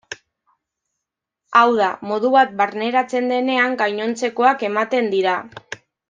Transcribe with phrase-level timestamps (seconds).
[1.59, 5.35] Hau da, modu bat barneratzen denean, gainontzekoak ematen dira.